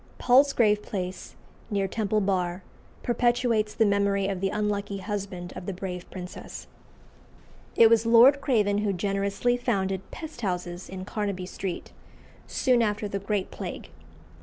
Palsgrave 0.17 0.81
Place, 0.81 1.35
near 1.69 1.87
Temple 1.87 2.21
Bar, 2.21 2.63
perpetuates 3.03 3.75
the 3.75 3.85
memory 3.85 4.27
of 4.27 4.41
the 4.41 4.49
unlucky 4.49 4.97
husband 4.97 5.53
of 5.55 5.67
the 5.67 5.73
brave 5.73 6.09
princess. 6.09 6.65
It 7.75 7.87
was 7.87 8.03
Lord 8.07 8.41
Craven 8.41 8.79
who 8.79 8.93
generously 8.93 9.57
founded 9.57 10.01
pest 10.09 10.41
houses 10.41 10.89
in 10.89 11.05
Carnaby 11.05 11.45
Street, 11.45 11.91
soon 12.47 12.81
after 12.81 13.07
the 13.07 13.19
Great 13.19 13.51
Plague. 13.51 13.91